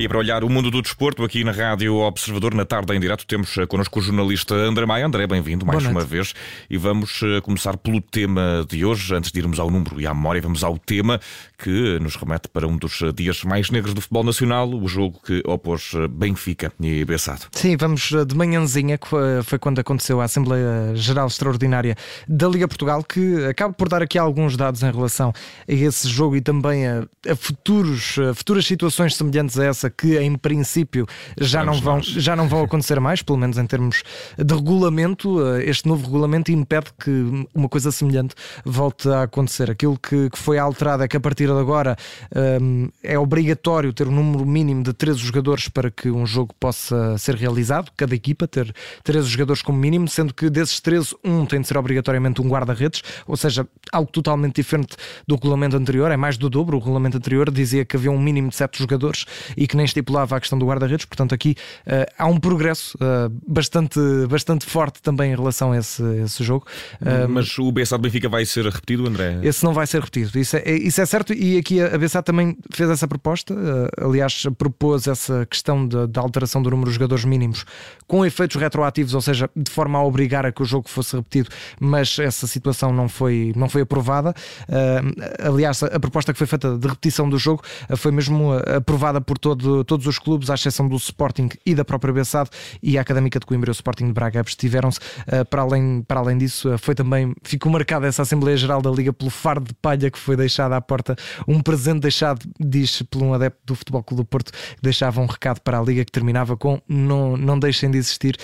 E 0.00 0.08
para 0.08 0.16
olhar 0.16 0.42
o 0.42 0.48
mundo 0.48 0.70
do 0.70 0.80
desporto, 0.80 1.22
aqui 1.22 1.44
na 1.44 1.52
Rádio 1.52 1.96
Observador, 1.96 2.54
na 2.54 2.64
tarde 2.64 2.96
em 2.96 2.98
direto, 2.98 3.26
temos 3.26 3.58
eh, 3.58 3.66
connosco 3.66 3.98
o 3.98 4.02
jornalista 4.02 4.54
André 4.54 4.86
Maia. 4.86 5.04
André, 5.04 5.26
bem-vindo 5.26 5.66
mais 5.66 5.84
uma 5.84 6.02
vez. 6.02 6.32
E 6.70 6.78
vamos 6.78 7.20
eh, 7.22 7.38
começar 7.42 7.76
pelo 7.76 8.00
tema 8.00 8.64
de 8.66 8.82
hoje. 8.82 9.14
Antes 9.14 9.30
de 9.30 9.38
irmos 9.38 9.60
ao 9.60 9.70
número 9.70 10.00
e 10.00 10.06
à 10.06 10.14
memória, 10.14 10.40
vamos 10.40 10.64
ao 10.64 10.78
tema 10.78 11.20
que 11.58 11.98
nos 12.00 12.16
remete 12.16 12.48
para 12.48 12.66
um 12.66 12.78
dos 12.78 13.02
eh, 13.02 13.12
dias 13.12 13.44
mais 13.44 13.70
negros 13.70 13.92
do 13.92 14.00
futebol 14.00 14.24
nacional, 14.24 14.70
o 14.70 14.88
jogo 14.88 15.20
que 15.22 15.42
opôs 15.44 15.92
Benfica 16.08 16.72
e 16.80 17.04
Bessado. 17.04 17.42
Sim, 17.52 17.76
vamos 17.76 18.10
de 18.26 18.34
manhãzinha, 18.34 18.96
que 18.96 19.06
foi 19.44 19.58
quando 19.58 19.80
aconteceu 19.80 20.22
a 20.22 20.24
Assembleia 20.24 20.94
Geral 20.94 21.26
Extraordinária 21.26 21.94
da 22.26 22.48
Liga 22.48 22.66
Portugal, 22.66 23.04
que 23.04 23.44
acaba 23.44 23.74
por 23.74 23.90
dar 23.90 24.00
aqui 24.00 24.16
alguns 24.16 24.56
dados 24.56 24.82
em 24.82 24.90
relação 24.90 25.30
a 25.68 25.72
esse 25.72 26.08
jogo 26.08 26.36
e 26.36 26.40
também 26.40 26.86
a, 26.86 27.06
a 27.28 27.36
futuros, 27.36 28.18
a 28.18 28.32
futuras 28.32 28.64
situações 28.64 29.14
semelhantes 29.14 29.58
a 29.58 29.66
essa 29.66 29.89
que 29.90 30.18
em 30.18 30.36
princípio 30.36 31.06
já 31.38 31.64
não, 31.64 31.74
vão, 31.74 32.00
já 32.00 32.36
não 32.36 32.48
vão 32.48 32.62
acontecer 32.62 33.00
mais, 33.00 33.22
pelo 33.22 33.38
menos 33.38 33.58
em 33.58 33.66
termos 33.66 34.02
de 34.38 34.54
regulamento. 34.54 35.44
Eh, 35.46 35.64
este 35.64 35.88
novo 35.88 36.06
regulamento 36.06 36.50
impede 36.50 36.86
que 37.02 37.46
uma 37.54 37.68
coisa 37.68 37.90
semelhante 37.92 38.34
volte 38.64 39.08
a 39.08 39.22
acontecer. 39.22 39.70
Aquilo 39.70 39.98
que, 39.98 40.30
que 40.30 40.38
foi 40.38 40.58
alterado 40.58 41.02
é 41.02 41.08
que 41.08 41.16
a 41.16 41.20
partir 41.20 41.46
de 41.46 41.52
agora 41.52 41.96
um, 42.60 42.88
eh, 43.02 43.14
é 43.14 43.18
obrigatório 43.18 43.92
ter 43.92 44.08
um 44.08 44.12
número 44.12 44.46
mínimo 44.46 44.82
de 44.82 44.92
13 44.92 45.18
jogadores 45.18 45.68
para 45.68 45.90
que 45.90 46.10
um 46.10 46.26
jogo 46.26 46.54
possa 46.58 47.16
ser 47.18 47.34
realizado, 47.34 47.90
cada 47.96 48.14
equipa 48.14 48.46
ter 48.46 48.74
13 49.04 49.28
jogadores 49.28 49.62
como 49.62 49.78
mínimo, 49.78 50.08
sendo 50.08 50.32
que 50.34 50.48
desses 50.50 50.80
13, 50.80 51.16
um 51.24 51.46
tem 51.46 51.60
de 51.60 51.66
ser 51.66 51.76
obrigatoriamente 51.76 52.40
um 52.40 52.48
guarda-redes, 52.48 53.02
ou 53.26 53.36
seja, 53.36 53.66
algo 53.92 54.10
totalmente 54.10 54.56
diferente 54.56 54.96
do 55.26 55.34
regulamento 55.34 55.76
anterior, 55.76 56.10
é 56.10 56.16
mais 56.16 56.36
do 56.36 56.48
dobro. 56.48 56.76
O 56.76 56.80
regulamento 56.80 57.16
anterior 57.16 57.50
dizia 57.50 57.84
que 57.84 57.96
havia 57.96 58.10
um 58.10 58.20
mínimo 58.20 58.48
de 58.48 58.56
7 58.56 58.78
jogadores 58.78 59.24
e 59.56 59.66
que 59.66 59.76
nem 59.76 59.84
estipulava 59.84 60.36
a 60.36 60.40
questão 60.40 60.58
do 60.58 60.66
guarda-redes, 60.66 61.04
portanto, 61.04 61.34
aqui 61.34 61.56
uh, 61.86 62.12
há 62.18 62.26
um 62.26 62.38
progresso 62.38 62.96
uh, 62.96 63.30
bastante, 63.46 63.98
bastante 64.28 64.66
forte 64.66 65.02
também 65.02 65.32
em 65.32 65.36
relação 65.36 65.72
a 65.72 65.78
esse, 65.78 66.02
esse 66.22 66.42
jogo. 66.44 66.66
Uh, 67.00 67.28
Mas 67.28 67.58
o 67.58 67.70
BSA 67.72 67.98
Benfica 67.98 68.28
vai 68.28 68.44
ser 68.44 68.64
repetido, 68.64 69.06
André? 69.06 69.40
Esse 69.42 69.64
não 69.64 69.72
vai 69.72 69.86
ser 69.86 70.00
repetido, 70.00 70.38
isso 70.38 70.56
é, 70.56 70.70
isso 70.70 71.00
é 71.00 71.06
certo, 71.06 71.32
e 71.32 71.58
aqui 71.58 71.80
a 71.80 71.96
BSA 71.98 72.22
também 72.22 72.56
fez 72.72 72.90
essa 72.90 73.06
proposta, 73.06 73.54
aliás, 73.98 74.46
propôs 74.58 75.06
essa 75.06 75.46
questão 75.46 75.86
da 75.86 76.20
alteração 76.20 76.62
do 76.62 76.70
número 76.70 76.90
de 76.90 76.94
jogadores 76.94 77.24
mínimos 77.24 77.64
com 78.06 78.24
efeitos 78.24 78.56
retroativos, 78.56 79.14
ou 79.14 79.20
seja, 79.20 79.48
de 79.54 79.70
forma 79.70 79.98
a 79.98 80.04
obrigar 80.04 80.44
a 80.44 80.52
que 80.52 80.62
o 80.62 80.64
jogo 80.64 80.88
fosse 80.88 81.16
repetido, 81.16 81.48
mas 81.78 82.18
essa 82.18 82.46
situação 82.46 82.92
não 82.92 83.08
foi, 83.08 83.52
não 83.56 83.68
foi 83.68 83.79
aprovada. 83.80 84.34
aliás, 85.38 85.82
a 85.82 86.00
proposta 86.00 86.32
que 86.32 86.38
foi 86.38 86.46
feita 86.46 86.76
de 86.76 86.86
repetição 86.86 87.28
do 87.28 87.38
jogo 87.38 87.62
foi 87.96 88.12
mesmo 88.12 88.52
aprovada 88.76 89.20
por 89.20 89.38
todo, 89.38 89.84
todos 89.84 90.06
os 90.06 90.18
clubes, 90.18 90.50
à 90.50 90.54
exceção 90.54 90.88
do 90.88 90.96
Sporting 90.96 91.48
e 91.64 91.74
da 91.74 91.84
própria 91.84 92.12
Bessade 92.12 92.50
e 92.82 92.98
a 92.98 93.00
Académica 93.00 93.38
de 93.38 93.46
Coimbra 93.46 93.70
e 93.70 93.72
o 93.72 93.72
Sporting 93.72 94.06
de 94.06 94.12
Braga 94.12 94.40
abstiveram-se. 94.40 95.00
Para, 95.48 95.62
além, 95.62 96.02
para 96.02 96.20
além 96.20 96.38
disso, 96.38 96.76
foi 96.78 96.94
também, 96.94 97.34
ficou 97.42 97.70
marcada 97.70 98.06
essa 98.06 98.22
Assembleia 98.22 98.56
Geral 98.56 98.82
da 98.82 98.90
Liga 98.90 99.12
pelo 99.12 99.30
fardo 99.30 99.66
de 99.68 99.74
palha 99.74 100.10
que 100.10 100.18
foi 100.18 100.36
deixado 100.36 100.72
à 100.72 100.80
porta, 100.80 101.16
um 101.46 101.60
presente 101.60 102.00
deixado, 102.00 102.40
diz, 102.58 103.02
por 103.02 103.22
um 103.22 103.34
adepto 103.34 103.60
do 103.64 103.74
Futebol 103.74 104.02
Clube 104.02 104.22
do 104.22 104.24
Porto, 104.24 104.52
que 104.52 104.82
deixava 104.82 105.20
um 105.20 105.26
recado 105.26 105.60
para 105.60 105.78
a 105.78 105.82
Liga 105.82 106.04
que 106.04 106.12
terminava 106.12 106.56
com 106.56 106.80
não, 106.88 107.36
não 107.36 107.58
deixem 107.58 107.90
de 107.90 107.98
existir. 107.98 108.36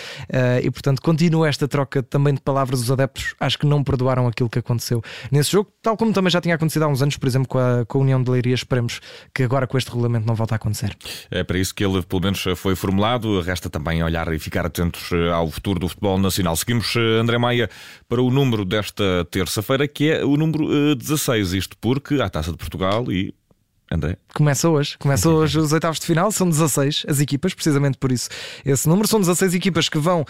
E 0.62 0.70
portanto, 0.70 1.02
continua 1.02 1.48
esta 1.48 1.68
troca 1.68 2.02
também 2.02 2.34
de 2.34 2.40
palavras. 2.40 2.80
Os 2.80 2.90
adeptos 2.90 3.34
acho 3.40 3.58
que 3.58 3.66
não 3.66 3.82
perdoaram 3.82 4.26
aquilo 4.26 4.48
que 4.48 4.58
aconteceu 4.58 5.02
nesse 5.30 5.52
jogo, 5.52 5.70
tal 5.82 5.96
como 5.96 6.12
também 6.12 6.30
já 6.30 6.40
tinha 6.40 6.54
acontecido 6.54 6.84
há 6.84 6.88
uns 6.88 7.02
anos, 7.02 7.16
por 7.16 7.26
exemplo, 7.26 7.48
com 7.48 7.58
a, 7.58 7.84
com 7.86 7.98
a 7.98 8.00
União 8.02 8.22
de 8.22 8.30
Leiria. 8.30 8.54
Esperemos 8.54 9.00
que 9.34 9.42
agora 9.42 9.66
com 9.66 9.76
este 9.76 9.88
regulamento 9.90 10.26
não 10.26 10.34
volte 10.34 10.52
a 10.52 10.56
acontecer. 10.56 10.96
É 11.30 11.44
para 11.44 11.58
isso 11.58 11.74
que 11.74 11.84
ele, 11.84 12.02
pelo 12.02 12.22
menos, 12.22 12.44
foi 12.56 12.74
formulado. 12.74 13.40
Resta 13.40 13.68
também 13.68 14.02
olhar 14.02 14.32
e 14.32 14.38
ficar 14.38 14.66
atentos 14.66 15.10
eh, 15.12 15.30
ao 15.30 15.50
futuro 15.50 15.78
do 15.78 15.88
futebol 15.88 16.18
nacional. 16.18 16.56
Seguimos, 16.56 16.94
eh, 16.96 17.20
André 17.20 17.38
Maia, 17.38 17.70
para 18.08 18.22
o 18.22 18.30
número 18.30 18.64
desta 18.64 19.26
terça-feira, 19.30 19.86
que 19.86 20.10
é 20.10 20.24
o 20.24 20.36
número 20.36 20.94
16. 20.94 21.54
Eh, 21.54 21.58
Isto 21.58 21.76
porque 21.80 22.20
há 22.20 22.28
Taça 22.28 22.50
de 22.50 22.56
Portugal 22.56 23.10
e 23.10 23.34
André? 23.90 24.16
Começa 24.34 24.68
hoje, 24.68 24.96
começa 24.98 25.28
hoje 25.30 25.58
os 25.58 25.72
oitavos 25.72 26.00
de 26.00 26.06
final, 26.06 26.32
são 26.32 26.48
16 26.48 27.04
as 27.08 27.20
equipas, 27.20 27.54
precisamente 27.54 27.98
por 27.98 28.10
isso. 28.10 28.28
Esse 28.64 28.88
número 28.88 29.06
são 29.06 29.20
16 29.20 29.54
equipas 29.54 29.88
que 29.88 29.98
vão 29.98 30.24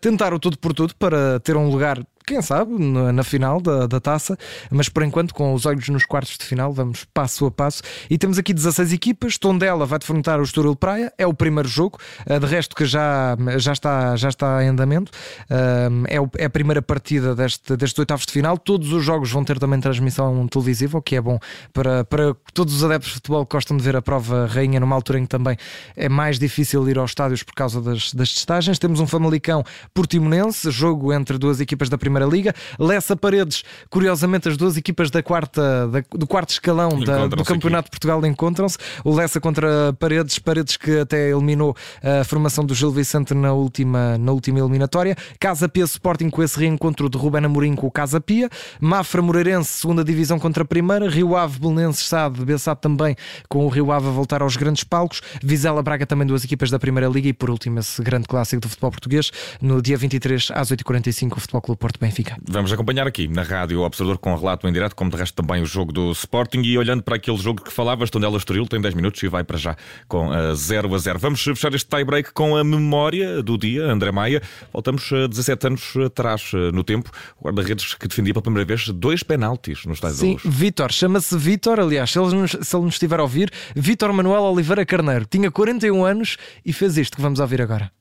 tentar 0.00 0.32
o 0.32 0.38
tudo 0.38 0.58
por 0.58 0.72
tudo 0.72 0.94
para 0.94 1.40
ter 1.40 1.56
um 1.56 1.68
lugar 1.68 1.98
quem 2.30 2.40
sabe, 2.40 2.72
na 2.78 3.24
final 3.24 3.60
da, 3.60 3.88
da 3.88 3.98
taça, 3.98 4.38
mas 4.70 4.88
por 4.88 5.02
enquanto, 5.02 5.34
com 5.34 5.52
os 5.52 5.66
olhos 5.66 5.88
nos 5.88 6.04
quartos 6.04 6.38
de 6.38 6.44
final, 6.44 6.72
vamos 6.72 7.04
passo 7.12 7.46
a 7.46 7.50
passo. 7.50 7.82
E 8.08 8.16
temos 8.16 8.38
aqui 8.38 8.54
16 8.54 8.92
equipas. 8.92 9.36
Tondela 9.36 9.84
vai 9.84 9.98
defrontar 9.98 10.38
o 10.38 10.44
Estoril 10.44 10.76
Praia, 10.76 11.12
é 11.18 11.26
o 11.26 11.34
primeiro 11.34 11.68
jogo, 11.68 11.98
eh, 12.26 12.38
de 12.38 12.46
resto 12.46 12.76
que 12.76 12.84
já, 12.84 13.36
já, 13.56 13.72
está, 13.72 14.14
já 14.14 14.28
está 14.28 14.62
em 14.62 14.68
andamento. 14.68 15.10
Eh, 15.50 15.88
é, 16.06 16.20
o, 16.20 16.30
é 16.38 16.44
a 16.44 16.50
primeira 16.50 16.80
partida 16.80 17.34
deste, 17.34 17.76
destes 17.76 17.98
oitavos 17.98 18.24
de 18.26 18.32
final. 18.32 18.56
Todos 18.56 18.92
os 18.92 19.04
jogos 19.04 19.32
vão 19.32 19.42
ter 19.42 19.58
também 19.58 19.80
transmissão 19.80 20.46
televisiva, 20.46 20.98
o 20.98 21.02
que 21.02 21.16
é 21.16 21.20
bom 21.20 21.38
para, 21.72 22.04
para 22.04 22.34
todos 22.54 22.74
os 22.74 22.84
adeptos 22.84 23.08
de 23.08 23.14
futebol 23.14 23.44
que 23.44 23.56
gostam 23.56 23.76
de 23.76 23.82
ver 23.82 23.96
a 23.96 24.02
prova 24.02 24.46
rainha 24.46 24.78
numa 24.78 24.94
altura 24.94 25.18
em 25.18 25.22
que 25.22 25.28
também 25.28 25.56
é 25.96 26.08
mais 26.08 26.38
difícil 26.38 26.88
ir 26.88 26.96
aos 26.96 27.10
estádios 27.10 27.42
por 27.42 27.54
causa 27.54 27.80
das, 27.80 28.12
das 28.12 28.32
testagens. 28.32 28.78
Temos 28.78 29.00
um 29.00 29.06
Famalicão 29.06 29.64
Portimonense, 29.92 30.70
jogo 30.70 31.12
entre 31.12 31.38
duas 31.38 31.60
equipas 31.60 31.88
da 31.88 31.98
primeira 31.98 32.19
Primeira 32.20 32.26
Liga. 32.26 32.54
Lessa 32.78 33.16
Paredes, 33.16 33.64
curiosamente, 33.88 34.48
as 34.48 34.56
duas 34.56 34.76
equipas 34.76 35.10
da 35.10 35.22
quarta, 35.22 35.88
da, 35.88 36.02
do 36.12 36.26
quarto 36.26 36.50
escalão 36.50 37.00
da, 37.00 37.26
do 37.26 37.44
Campeonato 37.44 37.86
de 37.86 37.90
Portugal 37.90 38.24
encontram-se. 38.26 38.76
O 39.04 39.14
Lessa 39.14 39.40
contra 39.40 39.92
Paredes, 39.94 40.38
Paredes 40.38 40.76
que 40.76 41.00
até 41.00 41.30
eliminou 41.30 41.74
a 42.02 42.24
formação 42.24 42.64
do 42.64 42.74
Gil 42.74 42.90
Vicente 42.90 43.32
na 43.34 43.52
última, 43.52 44.18
na 44.18 44.32
última 44.32 44.58
eliminatória. 44.58 45.16
Casa 45.38 45.68
Pia 45.68 45.84
Sporting 45.84 46.30
com 46.30 46.42
esse 46.42 46.58
reencontro 46.58 47.08
de 47.08 47.16
Ruben 47.16 47.44
Amorim 47.44 47.74
com 47.74 47.86
o 47.86 47.90
Casa 47.90 48.20
Pia. 48.20 48.48
Mafra 48.80 49.22
Moreirense, 49.22 49.80
segunda 49.80 50.04
divisão 50.04 50.38
contra 50.38 50.62
a 50.62 50.66
primeira. 50.66 51.08
Rio 51.08 51.36
Ave, 51.36 51.58
Belenenses, 51.58 52.06
Sade, 52.06 52.44
Bessade 52.44 52.80
também 52.80 53.16
com 53.48 53.64
o 53.64 53.68
Rio 53.68 53.92
Ave 53.92 54.08
a 54.08 54.10
voltar 54.10 54.42
aos 54.42 54.56
grandes 54.56 54.84
palcos. 54.84 55.22
Vizela 55.42 55.82
Braga 55.82 56.06
também 56.06 56.26
duas 56.26 56.44
equipas 56.44 56.70
da 56.70 56.78
Primeira 56.78 57.08
Liga 57.08 57.28
e 57.28 57.32
por 57.32 57.50
último 57.50 57.78
esse 57.78 58.02
grande 58.02 58.26
clássico 58.26 58.60
do 58.60 58.68
futebol 58.68 58.90
português 58.90 59.30
no 59.60 59.80
dia 59.80 59.96
23 59.96 60.48
às 60.52 60.70
8h45 60.70 61.36
o 61.36 61.40
Futebol 61.40 61.62
Clube 61.62 61.78
Porto 61.78 61.99
Benfica. 62.00 62.38
Vamos 62.48 62.72
acompanhar 62.72 63.06
aqui 63.06 63.28
na 63.28 63.42
Rádio 63.42 63.82
Observador 63.82 64.18
com 64.18 64.34
relato 64.34 64.66
em 64.66 64.72
direto, 64.72 64.96
como 64.96 65.10
de 65.10 65.18
resto 65.18 65.34
também 65.34 65.62
o 65.62 65.66
jogo 65.66 65.92
do 65.92 66.12
Sporting. 66.12 66.62
E 66.62 66.78
olhando 66.78 67.02
para 67.02 67.16
aquele 67.16 67.36
jogo 67.36 67.62
que 67.62 67.70
falavas, 67.70 68.08
Tondela 68.08 68.38
Estoril, 68.38 68.66
tem 68.66 68.80
10 68.80 68.94
minutos 68.94 69.22
e 69.22 69.28
vai 69.28 69.44
para 69.44 69.58
já 69.58 69.76
com 70.08 70.28
uh, 70.30 70.54
0 70.54 70.94
a 70.94 70.98
0. 70.98 71.18
Vamos 71.18 71.42
fechar 71.42 71.74
este 71.74 71.86
tie-break 71.86 72.32
com 72.32 72.56
a 72.56 72.64
memória 72.64 73.42
do 73.42 73.58
dia, 73.58 73.84
André 73.84 74.10
Maia. 74.10 74.40
Voltamos 74.72 75.10
uh, 75.10 75.28
17 75.28 75.66
anos 75.66 75.94
atrás 76.06 76.52
uh, 76.54 76.72
no 76.72 76.82
tempo. 76.82 77.10
O 77.38 77.44
guarda-redes 77.44 77.92
que 77.92 78.08
defendia 78.08 78.32
pela 78.32 78.42
primeira 78.42 78.64
vez 78.64 78.88
dois 78.88 79.22
penaltis 79.22 79.84
no 79.84 79.92
estádio 79.92 80.16
Sim, 80.16 80.38
Vítor, 80.42 80.90
chama-se 80.92 81.36
Vítor, 81.36 81.80
aliás, 81.80 82.10
se 82.10 82.18
ele, 82.18 82.34
nos, 82.34 82.52
se 82.52 82.76
ele 82.76 82.84
nos 82.84 82.94
estiver 82.94 83.20
a 83.20 83.22
ouvir, 83.22 83.52
Vítor 83.76 84.10
Manuel 84.12 84.42
Oliveira 84.42 84.86
Carneiro. 84.86 85.26
Tinha 85.26 85.50
41 85.50 86.02
anos 86.02 86.38
e 86.64 86.72
fez 86.72 86.96
isto 86.96 87.16
que 87.16 87.22
vamos 87.22 87.40
ouvir 87.40 87.60
agora. 87.60 87.92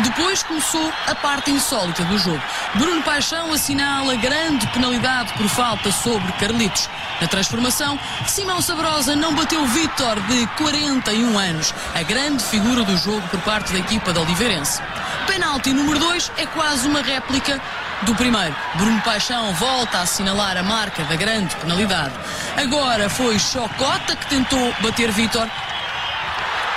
Depois 0.00 0.42
começou 0.42 0.92
a 1.06 1.14
parte 1.14 1.50
insólita 1.50 2.04
do 2.04 2.18
jogo. 2.18 2.42
Bruno 2.74 3.02
Paixão 3.02 3.50
assinala 3.50 4.14
grande 4.16 4.66
penalidade 4.68 5.32
por 5.32 5.48
falta 5.48 5.90
sobre 5.90 6.30
Carlitos. 6.32 6.88
Na 7.18 7.26
transformação, 7.26 7.98
Simão 8.26 8.60
Sabrosa 8.60 9.16
não 9.16 9.34
bateu 9.34 9.64
Vítor, 9.66 10.20
de 10.28 10.46
41 10.58 11.38
anos, 11.38 11.74
a 11.94 12.02
grande 12.02 12.44
figura 12.44 12.84
do 12.84 12.94
jogo 12.98 13.26
por 13.28 13.40
parte 13.40 13.72
da 13.72 13.78
equipa 13.78 14.12
de 14.12 14.18
Oliveirense. 14.18 14.82
Penalti 15.26 15.72
número 15.72 15.98
2 15.98 16.30
é 16.36 16.44
quase 16.44 16.86
uma 16.86 17.00
réplica 17.00 17.58
do 18.02 18.14
primeiro. 18.14 18.54
Bruno 18.74 19.00
Paixão 19.00 19.54
volta 19.54 19.98
a 19.98 20.02
assinalar 20.02 20.58
a 20.58 20.62
marca 20.62 21.04
da 21.04 21.16
grande 21.16 21.56
penalidade. 21.56 22.12
Agora 22.54 23.08
foi 23.08 23.38
Chocota 23.38 24.14
que 24.14 24.26
tentou 24.26 24.74
bater 24.82 25.10
Vítor, 25.10 25.48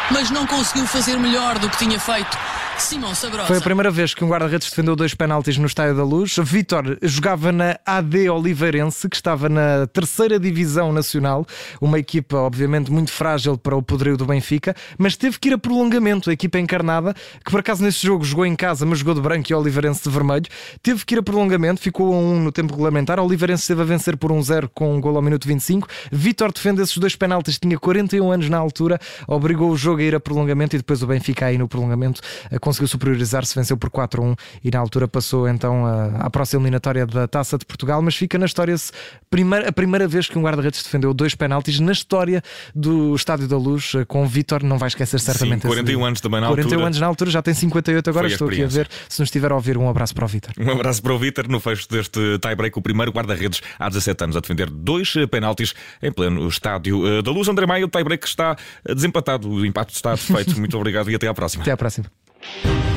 mas 0.10 0.30
não 0.30 0.48
conseguiu 0.48 0.88
fazer 0.88 1.18
melhor 1.20 1.60
do 1.60 1.70
que 1.70 1.78
tinha 1.78 2.00
feito. 2.00 2.38
Simão 2.80 3.14
Sabrosa. 3.14 3.46
Foi 3.46 3.58
a 3.58 3.62
primeira 3.62 3.92
vez 3.92 4.14
que 4.14 4.24
um 4.24 4.30
guarda-redes 4.30 4.70
defendeu 4.70 4.96
dois 4.96 5.14
penaltis 5.14 5.58
no 5.58 5.66
Estádio 5.66 5.96
da 5.96 6.04
Luz. 6.04 6.38
Vítor 6.42 6.98
jogava 7.02 7.52
na 7.52 7.78
AD 7.86 8.30
Oliveirense, 8.30 9.10
que 9.10 9.18
estava 9.18 9.50
na 9.50 9.86
terceira 9.88 10.40
divisão 10.40 10.94
nacional, 10.94 11.46
uma 11.82 12.00
equipa 12.00 12.38
obviamente 12.38 12.90
muito 12.90 13.12
frágil 13.12 13.58
para 13.58 13.76
o 13.76 13.84
poderio 13.84 14.16
do 14.16 14.26
Benfica, 14.26 14.74
mas 14.98 15.18
teve 15.18 15.38
que 15.40 15.50
ir 15.50 15.54
a 15.54 15.58
prolongamento. 15.58 16.30
A 16.30 16.34
equipa 16.34 16.58
encarnada, 16.58 17.14
que 17.44 17.52
por 17.52 17.60
acaso 17.60 17.84
nesse 17.84 18.06
jogo 18.06 18.24
jogou 18.24 18.46
em 18.46 18.56
casa, 18.56 18.86
mas 18.86 19.00
jogou 19.00 19.14
de 19.14 19.22
branco 19.22 19.52
e 19.52 19.54
Oliveirense 19.54 20.04
de 20.04 20.10
vermelho, 20.10 20.46
teve 20.82 21.06
que 21.06 21.16
ir 21.16 21.20
a 21.20 21.24
prolongamento, 21.24 21.82
ficou 21.82 22.14
a 22.14 22.18
1 22.18 22.34
um 22.34 22.40
no 22.40 22.52
tempo 22.52 22.72
regulamentar. 22.72 23.20
Oliveirense 23.20 23.64
esteve 23.64 23.82
a 23.82 23.86
vencer 23.86 24.16
por 24.16 24.32
1-0 24.32 24.64
um 24.64 24.68
com 24.74 24.96
um 24.96 25.02
gol 25.02 25.18
ao 25.18 25.22
minuto 25.22 25.48
25. 25.48 25.88
Vítor 26.12 26.54
defende 26.54 26.82
esses 26.82 26.98
dois 26.98 27.16
penaltis, 27.16 27.60
tinha 27.60 27.78
41 27.78 28.32
anos 28.32 28.50
na 28.50 28.58
altura, 28.58 29.00
obrigou 29.28 29.70
o 29.70 29.76
jogo 29.76 30.00
a 30.00 30.04
ir 30.04 30.16
a 30.16 30.20
prolongamento 30.20 30.76
e 30.76 30.80
depois 30.80 31.04
o 31.04 31.08
Benfica 31.08 31.48
aí 31.48 31.58
no 31.58 31.68
prolongamento 31.68 32.22
conseguiu 32.70 32.88
superiorizar-se, 32.88 33.56
venceu 33.56 33.76
por 33.76 33.90
4-1 33.90 34.38
e 34.64 34.70
na 34.70 34.80
altura 34.80 35.08
passou 35.08 35.48
então 35.48 35.86
à 36.20 36.30
próxima 36.30 36.62
eliminatória 36.62 37.06
da 37.06 37.28
Taça 37.28 37.58
de 37.58 37.66
Portugal, 37.66 38.02
mas 38.02 38.16
fica 38.16 38.38
na 38.38 38.46
história 38.46 38.76
a 38.76 39.72
primeira 39.72 40.08
vez 40.08 40.28
que 40.28 40.38
um 40.38 40.42
guarda-redes 40.42 40.84
defendeu 40.84 41.14
dois 41.14 41.34
penaltis 41.34 41.80
na 41.80 41.92
história 41.92 42.44
do 42.76 43.16
Estádio 43.16 43.48
da 43.48 43.58
Luz 43.58 43.94
com 44.08 44.24
o 44.24 44.28
Vítor, 44.28 44.64
não 44.64 44.78
vai 44.78 44.88
esquecer 44.88 45.20
certamente. 45.20 45.62
Sim, 45.62 45.68
41 45.68 46.06
anos 46.06 46.22
também 46.22 46.42
na 46.42 46.48
41 46.48 46.70
altura. 46.70 46.86
anos 46.86 47.00
na 47.00 47.08
altura, 47.08 47.32
já 47.32 47.42
tem 47.42 47.54
58 47.54 48.10
agora, 48.10 48.28
estou 48.28 48.48
aqui 48.48 48.64
a 48.64 48.68
ver. 48.68 48.88
Se 49.08 49.20
nos 49.20 49.28
estiver 49.28 49.52
a 49.52 49.56
ouvir, 49.56 49.78
um 49.78 49.90
abraço 49.90 50.14
para 50.14 50.26
o 50.26 50.28
Vítor. 50.28 50.54
Um 50.60 50.72
abraço 50.72 51.02
para 51.02 51.14
o 51.14 51.20
Vítor 51.20 51.48
no 51.48 51.60
fecho 51.60 51.88
deste 51.90 52.38
tie-break, 52.40 52.78
o 52.78 52.82
primeiro 52.82 53.12
guarda-redes 53.12 53.62
há 53.80 53.90
17 53.90 54.24
anos 54.24 54.38
a 54.38 54.40
defender 54.40 54.70
dois 54.70 55.14
penaltis 55.30 55.74
em 56.02 56.12
pleno 56.12 56.48
Estádio 56.48 57.06
eh, 57.08 57.22
da 57.22 57.32
Luz. 57.32 57.48
André 57.48 57.66
Maia, 57.66 57.86
o 57.86 57.90
tie-break 57.90 58.28
está 58.28 58.56
desempatado, 58.86 59.50
o 59.50 59.66
empate 59.66 59.94
está 59.96 60.16
feito. 60.16 60.58
Muito 60.60 60.78
obrigado 60.78 61.10
e 61.10 61.16
até 61.16 61.28
à 61.28 61.34
próxima. 61.34 61.64
Até 61.64 61.72
à 61.72 61.78
próxima. 61.78 62.06
Thank 62.52 62.84
you. 62.84 62.89